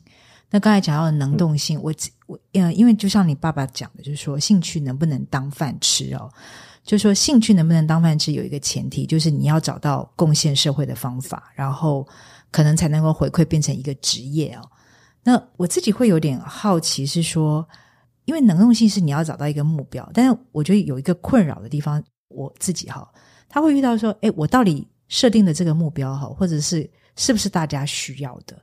[0.49, 1.93] 那刚才讲到的能动性，我
[2.27, 6.31] 我呃，因为就像你爸爸讲的，就是说兴趣能不能当饭吃哦？
[6.83, 12.07] 就是说兴趣能不能当饭吃，有一个前提，就是你要找到贡献社会的方法，然后
[12.51, 14.61] 可能才能够回馈变成一个职业哦。
[15.23, 17.67] 那我自己会有点好奇，是说，
[18.25, 23.11] 因为能动性是你要找到一个目标，但是我觉得有一个困扰的地方，我自己哈，
[23.49, 28.55] 他会遇到说，哎，我到底设定的这个目标哈，或者是是不是大家需要的？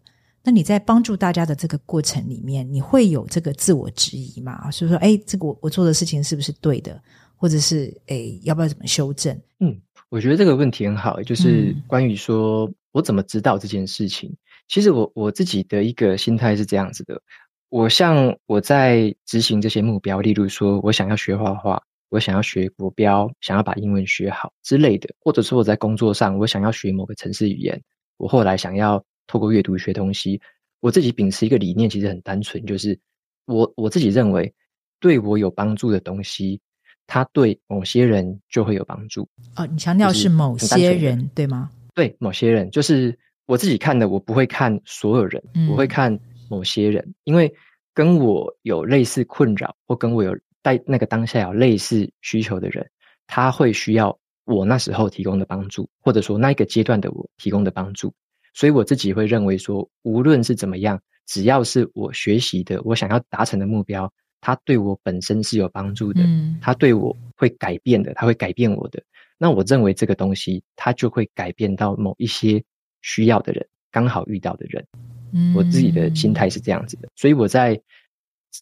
[0.44, 4.68] 那你在帮助大家的这个过程里面，你会有这个自我质疑吗？
[4.72, 7.00] 所以说，哎，这个我我做的事情是不是对的，
[7.36, 9.40] 或者是哎，要不要怎么修正？
[9.60, 14.36] 嗯，我觉得这个问题很好，就是关于说、嗯、我怎么知道这件事情。
[14.66, 17.22] 其实我我自己的一个心态是这样子的，
[17.68, 27.80] 我像我在执行这些目标，例如说我想要学画画，我想要学国标，想要把英文学好之类的，或者说我在工作上我想要学某个城市语言，
[28.16, 29.04] 我后来想要。
[29.26, 30.40] 透过阅读学东西，
[30.80, 32.98] 我自己秉持一个理念，其实很单纯，就是
[33.46, 34.52] 我我自己认为
[35.00, 36.60] 对我有帮助的东西，
[37.06, 39.28] 它对某些人就会有帮助。
[39.56, 41.70] 哦，你强调是某些人，对吗？
[41.94, 47.52] 对，某些人，就是我自己看的，我不会看所有人，嗯、我会看某些人，因为
[47.94, 52.88] 跟我有类似困扰或跟我有在那个当下有类似需求的人，
[53.26, 58.12] 他会需要我那时候提供的帮助，或者说那一个阶段的我提供的帮助。
[58.54, 69.02] 所以我自己会认为说，无论是怎么样，只要是我学习的，我想要达成的目标，它对我本身是有帮助的，嗯，它对我会改变的，它会改变我的。
[69.38, 72.62] 那我认为这个东西，它就会改变到某一些
[73.00, 74.86] 需要的人，刚好遇到的人。
[75.32, 77.08] 嗯，我自己的心态是这样子的。
[77.16, 77.80] 所以我在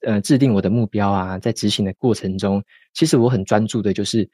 [0.07, 2.63] 呃制定我的目标啊，在执行的过程中，
[2.95, 4.29] 其实我很专注的就是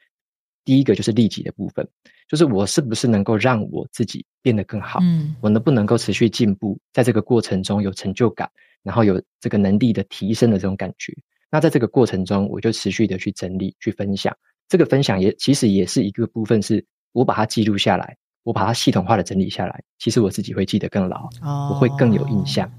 [0.67, 1.87] 第一个就是利己的部分。
[2.27, 4.99] 就是我是不是能够让我自己变得更好？
[5.01, 8.51] 嗯，我能不能够持续进步，在这个过程中有成就感，
[8.83, 11.13] 然后有这个能力的提升的这种感觉。
[11.49, 14.35] 那在这个过程中，我就持续的去整理、去分享。
[14.67, 19.81] 这个分享也其实也是一个部分，是我把它记录下来，我把它系统化的整理下来。
[19.97, 22.69] 其实我自己会记得更牢，哦，我会更有印象。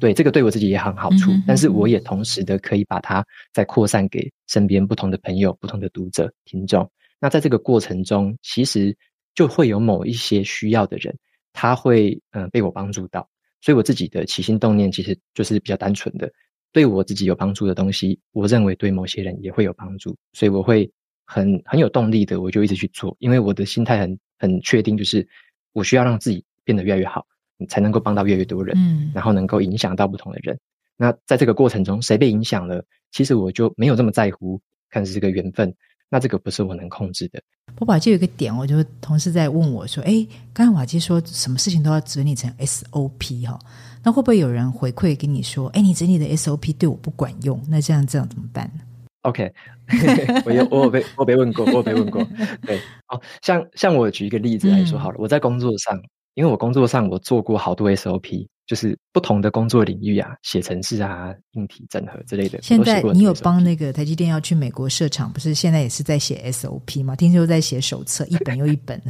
[0.00, 1.30] 对，这个对我自己也很好处。
[1.30, 6.88] 嗯，但是我也同时的可以把它再扩散给身边不同的朋友、不同的读者、听众。
[7.20, 8.96] 那在这个过程中，其实
[9.34, 11.16] 就会有某一些需要的人，
[11.52, 13.28] 他会嗯、呃、被我帮助到，
[13.60, 16.30] 所以我自己的起心动念其实就是比较单纯的，
[16.72, 20.90] 对我自己有帮助的东西，我认为对某些人也会有帮助，所以我会
[21.24, 25.26] 很很有动力的，我就一直去做，因为我的心态很很确定，就是
[25.72, 27.26] 我需要让自己变得越来越好，
[27.68, 30.58] 才能够帮到越来越多人，嗯，然后能够影响到不同的人。
[30.96, 35.74] 那在这个过程中，谁被影响了，其实我就没有这么在乎，看是这个缘分。
[36.10, 37.40] 那这个不是我能控制的。
[37.74, 43.58] 波宝就有一个点，我就同事在问我说：“哎，刚才瓦基说什么事情都要整理成 SOP 哈？
[44.02, 47.62] 那会不会有人回馈给你说：哎，你整理的 SOP 对我不管用？
[47.68, 48.80] 那这样这样怎么办呢
[49.22, 49.52] ？”OK，
[50.46, 52.26] 我有我有被我被问过，我有被问过。
[52.62, 56.00] 对，哦，像像我举一个例子来说好了，嗯、我在工作上，
[56.34, 58.48] 因为我工作上我做过好多 SOP。
[58.68, 62.60] 就是不同的工作领域啊，写程式啊，硬体整合之类的。
[62.60, 67.16] 现在你有帮那个台积电要去美国设厂，不是现在也是在写 SOP 吗？
[67.16, 69.02] 听说在写手册，一本又一本。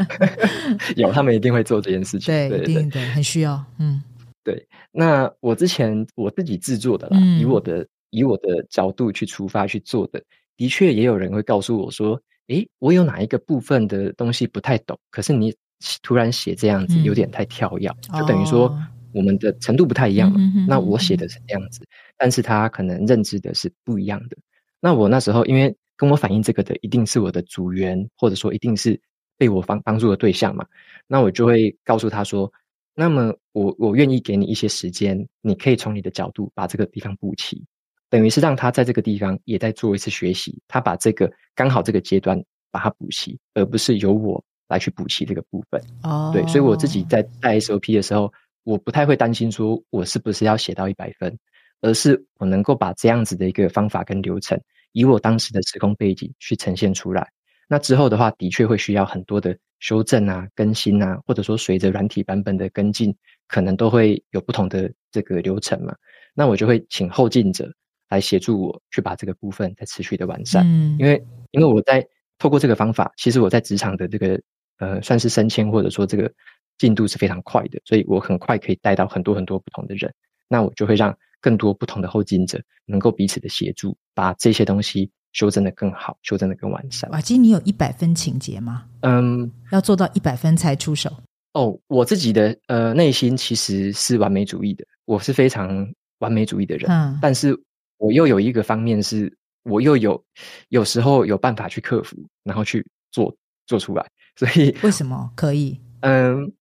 [0.96, 2.26] 有，他们一定会做这件事情。
[2.26, 3.64] 对，对对对，一定的，很需要。
[3.78, 4.02] 嗯，
[4.44, 4.68] 对。
[4.92, 10.22] 那我之前我自己制作的啦，嗯、以我的以我的角度去出发去做的，
[10.58, 15.54] 的确也有人会告诉我说：“诶，我有哪一个部分的东西不太懂。”可是你。
[16.02, 18.74] 突然写这样子有点太跳跃，嗯、就等于说
[19.12, 20.40] 我们的程度不太一样嘛。
[20.40, 24.36] 哦、那我写的是这样子，嗯、但是他可能认知的是不一样的。
[24.80, 29.00] 那我那时候因为跟我反映这个的一定是我的组员，或者说一定是
[29.38, 30.66] 被我帮帮助的对象嘛。
[31.06, 32.50] 那我就会告诉他说
[32.94, 37.64] ：“那么我我愿意给你一些时间，你可以从你的角度把这个地方补齐，
[38.10, 40.60] 等于是让他在这个地方也在做一次学习。
[40.66, 51.38] 他把这个刚好这个阶段把它补齐，而不是由我。”来去补齐这个部分哦，对，所以我自己在带 SOP 的时候，我不太会担心说我是不是要写到一百分，
[51.82, 54.58] 而是我能够把这样子的一个方法跟流程，
[54.92, 57.28] 以我当时的时空背景去呈现出来。
[57.68, 63.14] 那之后的话，的确会需要很多的修正啊、更新啊，或者说随着软体版本的跟进，
[63.48, 65.94] 可能都会有不同的这个流程嘛。
[66.34, 67.70] 那我就会请后进者
[68.08, 72.06] 来协助我去把这个部分再持续的完善，嗯，因为因为我在
[72.38, 74.40] 透过这个方法，其实我在职场的这个。
[74.78, 76.32] 呃，算是升迁或者说这个
[76.78, 80.12] 进度是非常快的，所以我很快可以带到很多很多不同的人，
[80.48, 87.08] 那我就会让更多不同的后进者能够彼此的协助，把这些东西修正的更好，修正的更完善。
[87.10, 88.86] 瓦基，你有一百分情节吗？
[89.02, 91.10] 嗯，要做到一百分才出手。
[91.52, 95.86] 哦，我自己的呃内心其实是完美主义的，我是非常
[96.18, 97.56] 完美主义的人，嗯，但是
[97.98, 99.32] 我又有一个方面是，
[99.62, 100.24] 我又有
[100.70, 103.32] 有时候有办法去克服，然后去做
[103.66, 104.04] 做出来。
[104.36, 105.80] 所以为什么可以？
[106.00, 106.52] 嗯，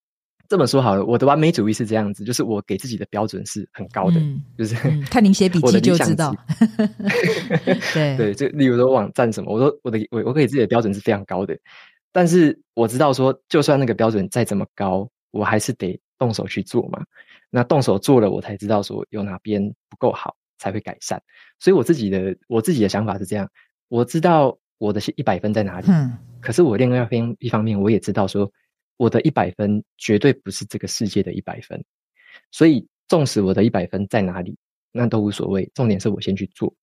[0.48, 6.36] 这么说好了，我的完美主义是这样子，就是我给自己的标准是很高的，嗯、就是、嗯、看您写笔记就知道。
[7.94, 11.58] 对 对，就例如说网站什么，我说我的我我给自己的标准是非常高的，
[12.12, 17.04] 但是我知道说，就算那个标准再怎么高，我还是得动手去做嘛。
[17.50, 21.22] 那动手做了，我才知道说有哪边不够好，才会改善。
[21.60, 23.50] 所以我自己的我自己的想法是这样，
[23.90, 25.88] 我知道我的一百分在哪里。
[25.90, 26.16] 嗯。
[26.44, 28.52] 可是我另外一方一方面，我也知道说
[28.98, 31.84] 我的一百分绝对不是这个世界的一百分。
[32.52, 34.56] 所以，纵使我的一百分在哪里，
[34.92, 35.70] 那都无所谓。
[35.74, 36.74] 重点是我先去做。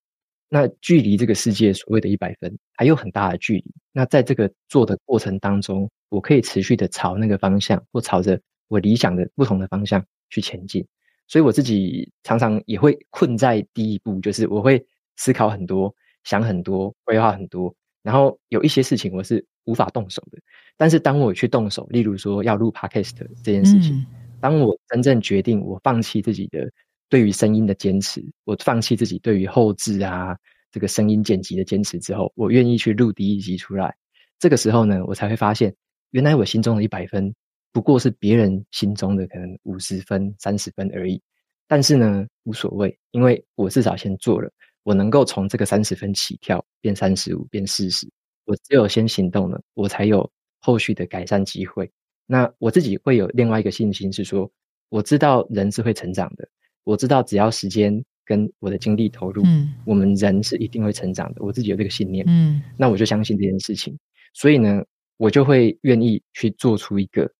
[0.48, 3.64] 那距离这个世界所谓的一百分还有很大的距离。
[3.92, 10.84] 那在这个做的过程当中，我可以持续的朝那个方向，或朝着我理想的不同的方向去前进。
[11.28, 14.84] 所以我自己常常也会困在第一步，就是我会
[15.16, 15.94] 思考很多，
[16.24, 20.38] 想很多，规划很多，然后有一些事情我是无法动手的。
[20.76, 23.94] 但是当我去动手，例如说要录 Podcast 这件事情。
[23.96, 24.06] 嗯
[24.42, 26.66] 当我真正决定我放弃自己的
[27.10, 30.34] 对于声音的坚持，我放弃自己对于后置啊
[30.72, 33.94] 这个声音剪辑的坚持之后，我愿意去录第一集出来。
[34.38, 35.76] 这个时候呢，我才会发现，
[36.12, 37.34] 原来我心中的一百分
[37.70, 41.20] 不过是别人心中的可能五十分、三十分而已。
[41.68, 44.50] 但是呢，无所谓，因为我至少先做了，
[44.82, 48.08] 我能够从这个三十分起跳变三十五、变四十。
[48.44, 50.28] 我只有先行动了，我才有
[50.60, 51.90] 后续的改善机会。
[52.26, 54.50] 那我自己会有另外一个信心，是说
[54.88, 56.48] 我知道人是会成长的，
[56.84, 61.42] 我知道只要时间跟我的精力投入，嗯，我们人是一定会成长的。
[61.42, 63.96] 我自己有这个信念，嗯，那我就相信这件事情，
[64.32, 64.82] 所以呢，
[65.16, 67.30] 我就会愿意去做出一个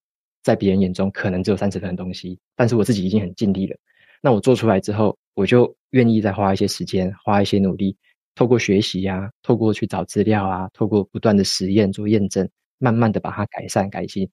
[0.43, 3.77] 在别人眼中可能只有三十分的东西，但是我自己已经很尽力了。
[4.23, 7.97] 那我做出来之后，我就愿意再花一些时间，花一些努力，
[8.35, 14.29] 透过学习啊，透过去找资料啊，透过不断的实验做验证，慢慢的把它改善改进。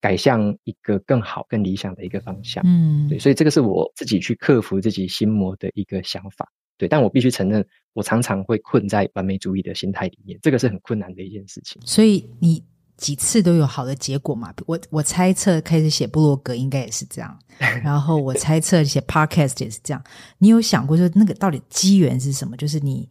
[0.00, 6.88] 改向一个更好、更理想的一个方向，嗯，对，所以这个是我自己去克服自己心魔的一个想法，对。
[6.88, 11.80] 但我必须承认，我常常会困在完美主义的心态里面，这个是很困难的一件事情。
[11.86, 12.60] 所以你
[13.02, 14.54] 几次都有好的结果嘛？
[14.64, 17.36] 我我猜测开始写部落格应该也是这样，
[17.82, 20.00] 然后我猜测写 podcast 也是这样。
[20.38, 22.56] 你有想过说那个到底机缘是什么？
[22.56, 23.08] 就是你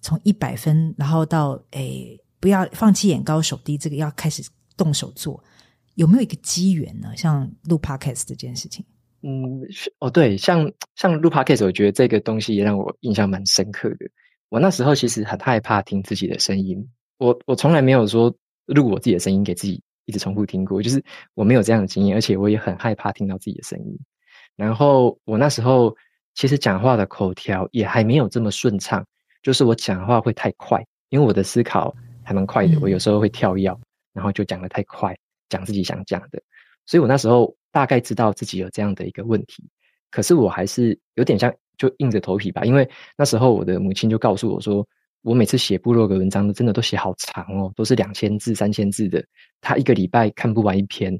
[0.00, 4.42] 从一百分，然后到诶不要放弃眼高手低，这个要开始
[4.78, 5.44] 动手做。
[5.96, 7.12] 有没有一个机缘呢？
[7.14, 8.82] 像录 Podcast 这件事情，
[9.22, 9.60] 嗯，
[9.98, 14.10] 哦，对，像像录 Podcast，我觉得这个东西也让我印象蛮深刻的。
[14.48, 18.34] 我那时候其实很害怕听自己的声音，我我从来没有说
[18.66, 21.02] 录我自己的声音给自己一直重复听过，就是
[21.34, 23.98] 我没有这样的经验，而且我也很害怕听到自己的声音。
[24.56, 25.96] 然后我那时候
[26.34, 29.04] 其实讲话的口条也还没有这么顺畅，
[29.42, 33.76] 就是我讲话会太快，因为我的思考还蛮快的，我有时候会跳跃，
[34.12, 35.16] 然后就讲得太快。
[35.50, 36.42] 讲自己想讲的，
[36.86, 39.62] 所以我那时候大概知道自己有这样的一个问题，
[40.10, 44.84] 可是我还是有点像就硬着头皮吧，因为那时候我的母亲就告诉我说，
[45.24, 49.24] 我每次写部落格文章真的都写好长哦，都是两千字、三千字的，
[49.60, 51.18] 他一个礼拜看不完一篇。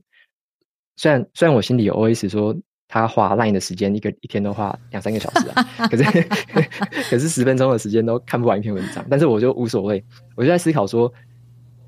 [0.97, 2.55] 虽然虽然我心里有 OS 说，
[2.87, 6.05] 他花 Line 的时间一个一天都花两三个小时啊，可是
[7.11, 10.05] 可是十分钟的时间都看不完一篇文章，但是我就无所谓，
[10.37, 11.13] 我就在思考说。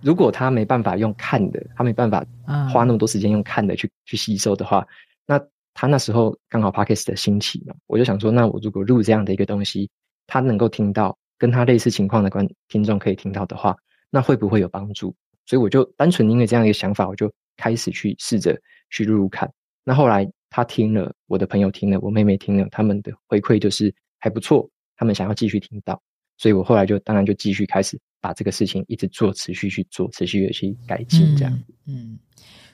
[0.03, 2.25] 如果他没办法用看的，他没办法
[2.73, 4.87] 花那么多时间用看的去、嗯、去吸收的话，
[5.27, 5.41] 那
[5.75, 9.89] 他那时候刚好 Podcast 的兴起嘛，我就想说，那我如果录这样的一个东西，
[10.27, 13.77] 他能够听到跟他类似情况的观听众可以听到的话，
[14.11, 15.15] 那会不会有帮助？
[15.45, 18.59] 所以我就单纯因为这样一个想法，我就开始去试着
[18.91, 19.51] 去录录看。
[19.85, 26.01] 那后来他听了，我的朋友听了，我妹妹听了，他们的回馈就是还不错，他们想要继续听到，
[26.37, 27.99] 所以我后来就当然就继续开始。
[28.19, 31.53] 把这个事情一直做，持续去做，持续的去改进，这样
[31.85, 31.95] 嗯。
[31.95, 32.19] 嗯，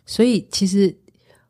[0.07, 0.97] 所以其实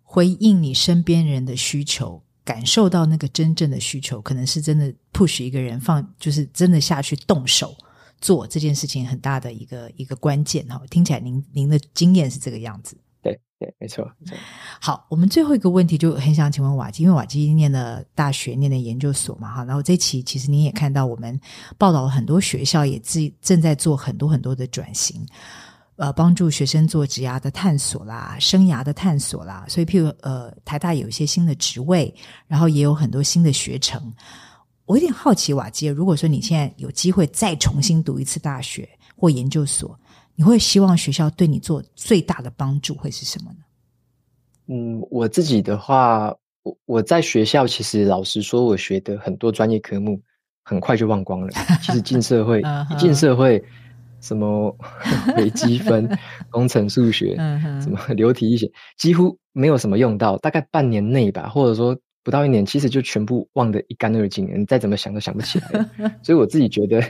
[0.03, 7.75] 回应你身边人的需求，感受到那个真正的需求，可能是真的 push 一个人放，就是真的下去动手
[8.21, 10.81] 做这件事情，很大的一个一个关键哈。
[10.91, 12.97] 听起来您您的经验是这个样子。
[13.23, 13.39] 对，
[13.79, 14.37] 没错，没错。
[14.81, 19.65] 好，我们最后一个问题就很想请问瓦基，因为瓦基念了大学，念了研究所嘛，哈。
[19.65, 21.41] 然后这期其实您也看到，我们
[21.79, 25.25] 报道了很多学校也自正在做很多很多的转型，
[25.97, 29.65] 呃，帮助学生做职涯的探索啦，生涯的探索啦。
[29.69, 32.13] 所以，譬如呃，台大有一些新的职位，
[32.47, 34.13] 然后也有很多新的学程。
[34.87, 39.99] 我有点好奇，瓦基，如果说你现在有机会再重新读一次大学或研究所。
[40.35, 43.59] 你会希望学校对你做最大的帮助会是什么呢？
[44.67, 50.19] 嗯，我自己的话，我我在学校其实老实说，我学的很多专业科目
[50.63, 51.53] 很快就忘光了。
[51.83, 53.63] 其实进社会， 一进社会，
[54.23, 54.75] 什么
[55.37, 56.09] 微积分、
[56.49, 57.37] 工程数学，
[57.83, 60.39] 什么流体力学，几乎没有什么用到。
[60.39, 61.95] 大概半年内吧，或者说
[62.25, 64.49] 不到一年，其实就全部忘得一干二净。
[64.59, 65.85] 你再怎么想都想不起来。
[66.25, 67.03] 所以我自己觉得，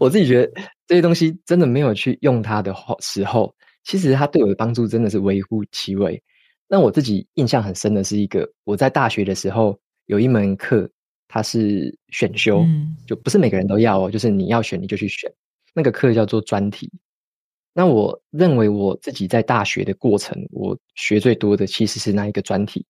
[0.00, 0.52] 我自己觉得。
[0.88, 3.54] 这些东西真的没有去用它的时候，
[3.84, 6.18] 其实它对我的帮助真的是微乎其微。
[6.66, 10.88] 那我自己印象很深的是一个，我在大学的时候有一门课，
[11.28, 15.30] 它是选修，嗯、就不是每个人都要哦，就是你要选你就去选。
[15.78, 16.90] 那个课叫做专题。
[17.72, 22.84] 那我认为我自己在大学的过程，我学最多的其实是那一个专题。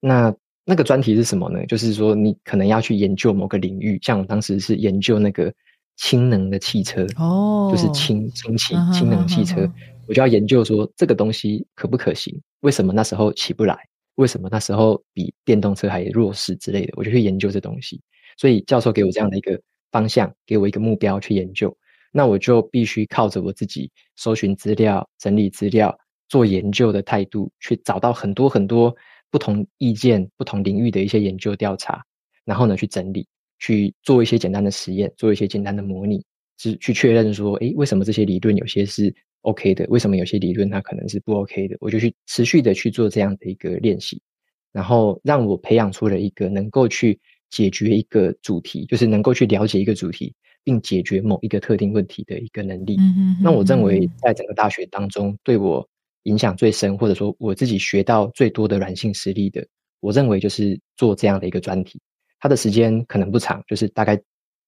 [0.00, 1.66] 那那个专题是什么呢？
[1.66, 5.52] 就是说你可能要去研究某个领域，像我当时是研究那个
[5.96, 9.70] 氢能的汽车，哦，就是氢氢气氢能汽车。
[10.08, 12.34] 我就要研究说这个东西可不可行？
[12.60, 13.76] 为什么那时候起不来？
[14.14, 16.94] 为什么那时候比电动车还弱势之类的？
[16.96, 18.00] 我就去研究这东西。
[18.38, 19.60] 所以教授给我这样的一个
[19.92, 21.76] 方向，给我一个目标去研究，
[22.16, 25.98] 那我就必须靠着我自己搜寻资料、整理资料、
[26.28, 28.94] 做研究的态度，去找到很多很多
[29.32, 32.00] 不同意见、不同领域的一些研究调查，
[32.44, 33.26] 然后呢去整理，
[33.58, 36.24] 去做一些简单的实验，做一些简单的模拟，
[36.56, 41.76] 是去确认说，诶，为什么这些理论有些是 OK 的，为什么有些理论它可能是不 OK 的？
[41.80, 44.22] 我就去持续的去做这样的一个练习，
[44.70, 47.18] 然后让我培养出了一个能够去
[47.50, 50.32] 解决一个主题，就是能够去了解一个主题，
[50.64, 52.96] 并解决某一个特定问题的一个能力。
[53.40, 55.86] 那我认为在整个大学当中，对我
[56.24, 59.64] 影响最深，或者说我自己学到最多的软性实力的，
[60.00, 62.00] 我认为就是做这样的一个专题。
[62.40, 64.20] 它的时间可能不长，就是大概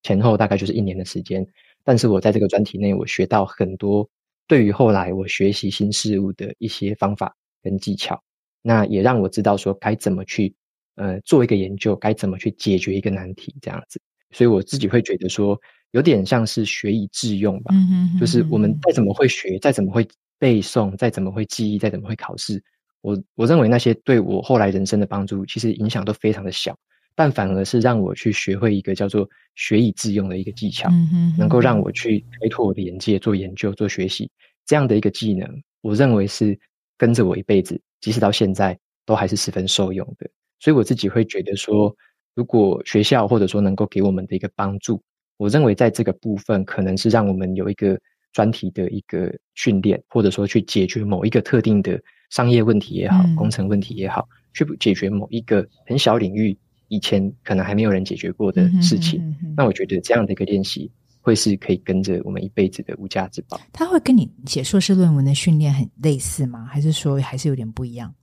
[0.03, 1.47] 前后大概就是一年的时间，
[1.82, 4.09] 但是我在这个专题内，我学到很多。
[4.49, 8.22] 对于后来我学习新事物的一些方法跟技巧，
[8.62, 10.55] 那也让我知道说该怎么去
[10.94, 14.01] 呃做一个研究，该怎么去解决一个难题这样子。
[14.30, 15.61] 所以我自己会觉得说，
[15.93, 17.74] 有点像是学以致用吧。
[17.74, 18.20] 嗯哼嗯哼。
[18.20, 20.07] 就是我们再怎么会学，再怎么会
[20.39, 22.62] 背诵，再怎么会记忆，再怎么会考试，
[23.01, 26.76] 我我认为那些对我后来人生的帮助，其实影响都非常的小。
[27.18, 34.30] 但反而是让我去学会一个叫做学以致用的一个技巧，嗯哼嗯哼，能够让我去开拓我的眼界，做研究、做学习
[34.66, 35.49] 这样的一个技能，
[35.80, 36.59] 我认为是
[36.99, 40.28] 跟着我一辈子，即使到现在都还是十分受用的。
[40.61, 41.97] 所以我自己会觉得说，
[42.34, 45.03] 如果学校或者说能够给我们的一个帮助，
[45.37, 47.99] 我认为在这个部分可能是让我们有一个
[48.32, 56.57] 专题的一个训练，或者说去解决某一个特定的商业问题也好、嗯、工程问题也好，去解决某一个很小领域。
[56.89, 60.89] 以前可能还没有人解决过的事情，嗯哼嗯哼，那我觉得这样的一个练习
[61.20, 63.61] 会是可以跟着我们一辈子的无价之宝。
[63.72, 66.64] 他会跟你写硕士论文的训练很类似吗？
[66.70, 68.14] 还是说还是有点不一样？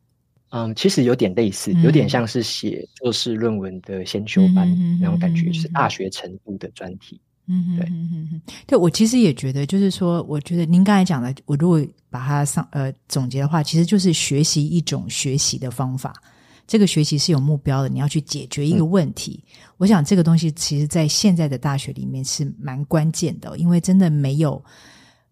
[0.55, 7.19] 嗯，其实有点类似，有点像是写硕士论文的先修班，嗯、那种感觉，是大学程度的专题。
[7.75, 7.91] 对，
[8.67, 16.13] 对，我其实也觉得，就是说，我觉得您刚才讲的，我如果把它上呃总结的话，其实就是学习一种学习的方法。
[16.67, 19.43] 这个学习是有目标的，你要去解决一个问题。
[19.45, 24.63] 嗯、我想这个东西其实，在现在的大学里面是蛮关键的，因为真的没有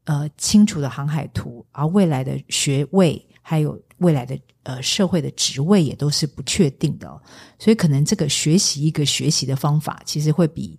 [0.05, 7.08] 呃清楚的航海图，而未来的学位还有未来的呃社会的职位也都是不确定的，
[7.58, 10.78] 所以可能这个学习一个学习的方法，其实会比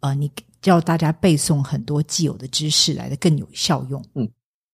[0.00, 4.04] 呃你叫大家背诵很多既有的知识来的更有效用。
[4.14, 4.28] 嗯，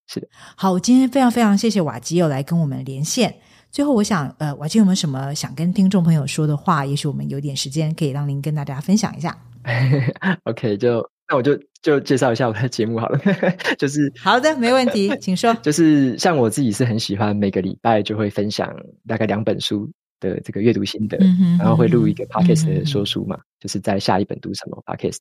[0.07, 0.27] 是的。
[0.57, 3.35] 好，我今天非常非常谢谢瓦基又来跟我们连线。
[3.71, 6.85] 最后，我想，呃，瓦基有没有什么想跟听众朋友说的话？
[6.85, 9.35] 也许我们有点时间，可以让您跟大家分享一下。
[10.45, 13.19] OK，就那我就就介绍一下我的节目好了，
[13.79, 15.55] 就是好的，没问题， 请说。
[15.63, 18.71] 就是像我自己是很喜欢每个礼拜就会分享
[19.07, 21.17] 大概两本书的这个阅读心得，
[21.59, 25.21] 然后会录一个 Podcast 的说书嘛，就是在下一本读什么 Podcast。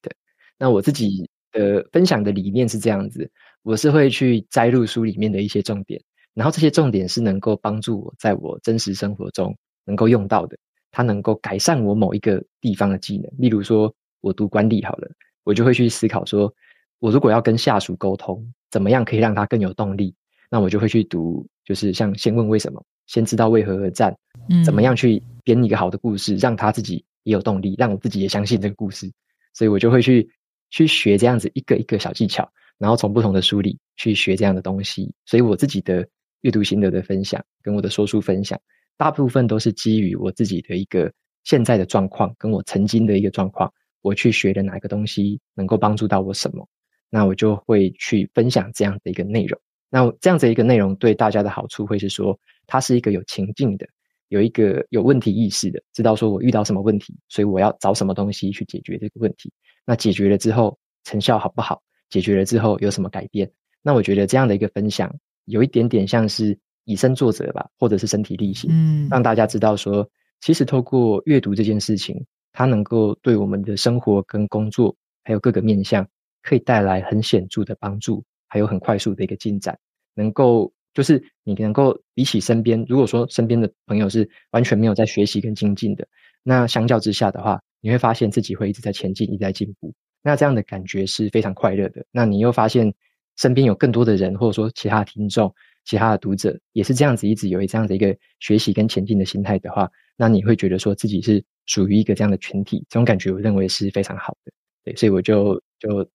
[0.59, 3.31] 那我自己的分享的理念是这样子，
[3.63, 6.01] 我是会去摘录书里面的一些重点。
[6.33, 9.55] 然后这些重点是能够帮助我在我真实生活中
[9.85, 10.57] 能够用到的，
[10.91, 13.31] 它能够改善我某一个地方的技能。
[13.37, 15.09] 例如说，我读管理好了，
[15.43, 16.53] 我就会去思考说，
[16.99, 20.13] 我如果要跟下属沟通，怎么样可以让他更有动力？
[20.49, 24.15] 那我就会去读，就是像先问为什么，先知道为何而战，
[24.63, 29.11] 怎么样去编一个好的故事，让他自己也有动力，让我自己也相信这个故事。
[29.53, 30.29] 所以我就会去
[30.69, 35.13] 去学这样子一个一个小技巧，然后从不同的书里去学这样的东西。
[35.25, 36.07] 所以我自己的。
[36.41, 38.59] 阅读心得的分享跟我的说书分享，
[38.97, 41.13] 大部分都是基于我自己的一个
[41.43, 43.71] 现在的状况，跟我曾经的一个状况，
[44.01, 46.67] 我去学的哪个东西能够帮助到我什么，
[47.09, 49.59] 那我就会去分享这样的一个内容。
[49.89, 52.37] 那这样子一个内容对大家的好处会是说，
[52.67, 53.87] 它是一个有情境的，
[54.29, 59.51] 有一个有问题意识的，知道说我遇到什么问题，所以我要找什么东西去解决这个问题。
[59.85, 61.81] 那解决了之后成效好不好？
[62.09, 63.51] 解决了之后有什么改变？
[63.81, 65.13] 那我觉得这样的一个分享。
[65.45, 70.07] 有一点点像是以身作则吧，或者是身体力行，嗯，让大家知道说，
[70.39, 72.23] 其实透过阅读这件事情，
[72.53, 76.07] 它能够对我们的生活跟工作，还有各个面向，
[76.41, 79.77] 可以带来很显著的帮助，还有很快速的一个进展，
[80.13, 86.07] 能够就是你能够比起身边，如果说身边的朋友是完全没有在学习跟精进的，
[86.43, 89.93] 那相较之下的话，你会发现自己会一直在前进，一直在进步。
[90.21, 92.05] 那这样的感觉是非常快乐的。
[92.11, 92.93] 那你又发现
[93.37, 104.51] 身边有更多的人，或者说其他听众、其他的读者，也是这样子，一直有这样子一个学习跟前进的心态的话，那你会觉得说自己是属于一个这样的群体，这种感觉我认为是非常好的。
[104.83, 106.07] 对，所以我就就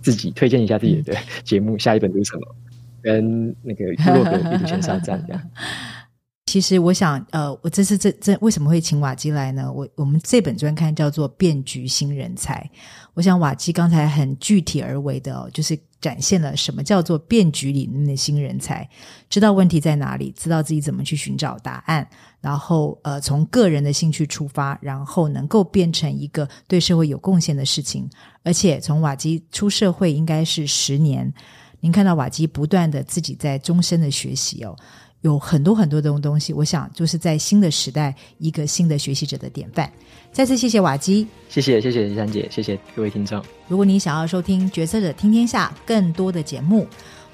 [0.00, 1.14] 自己推荐一下自己的
[1.44, 2.56] 节目，下一本读什么，
[3.02, 5.42] 跟那个部落格阅读前哨站这样。
[6.46, 9.72] 其实我想，呃，我这次这这为什么会请瓦基来呢？
[9.72, 12.70] 我我们这本专刊叫做《变局新人才》，
[13.14, 18.88] 我想瓦基刚才很具体而为的哦，就是展现了什么叫做变局里面的新人才，
[19.30, 22.06] 知道问题在哪里，知道自己怎么去寻找答案，
[22.40, 28.08] 然后呃，从个人的兴趣出发，然后能够变成一个对社会有贡献的事情。
[28.44, 31.32] 而且从瓦基出社会应该是十年，
[31.80, 34.76] 您看到瓦基不断的自己在终身的学习哦。
[35.24, 39.90] 有很多很多的东西，我想就是在新的时代，一个新的学习者的典范。
[40.30, 43.42] 再次谢谢瓦基，谢谢谢谢珊姐，谢谢各位听众。
[43.66, 46.86] 如果您想要收听《决策者听天下》更多的节目，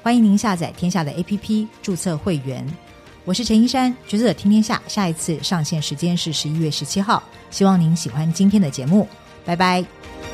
[0.04, 2.64] 欢迎您下载天下的 APP，注册会员。
[3.24, 7.20] 我是陈一山，《决策者听天下》下一次上线时间是十一月十七号，
[7.50, 9.08] 希望您喜欢今天的节目，
[9.44, 10.29] 拜拜。